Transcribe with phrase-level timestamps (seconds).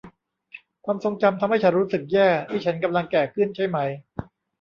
[0.85, 3.77] ความทรงจำทำให้ฉันรู้สึกแย่ นี่ฉันกำลังแก่ขึ้นใช่ไหม